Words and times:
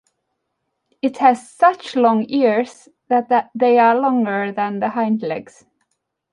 It 1.03 1.17
has 1.17 1.47
such 1.47 1.95
long 1.95 2.25
ears 2.27 2.89
that 3.07 3.51
they 3.53 3.77
are 3.77 3.93
longer 3.95 4.51
than 4.51 4.79
the 4.79 4.89
hind 4.89 5.21
legs. 5.21 5.63